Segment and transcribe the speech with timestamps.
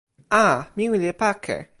[0.29, 0.45] a,
[0.75, 1.67] mi wile pake.